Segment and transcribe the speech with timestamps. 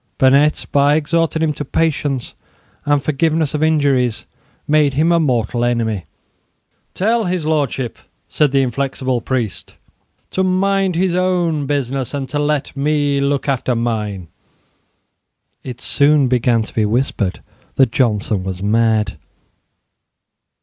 [0.17, 2.33] Burnet, by exhorting him to patience
[2.87, 4.25] and forgiveness of injuries,
[4.67, 6.07] made him a mortal enemy.
[6.95, 9.75] "Tell His Lordship," said the inflexible priest,
[10.31, 14.27] "to mind his own business, and to let me look after mine."
[15.63, 17.43] It soon began to be whispered
[17.75, 19.19] that Johnson was mad.